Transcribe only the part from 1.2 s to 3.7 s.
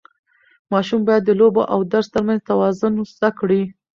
د لوبو او درس ترمنځ توازن زده کړي.